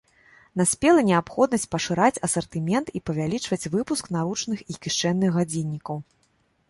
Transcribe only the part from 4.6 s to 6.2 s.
і кішэнных гадзіннікаў.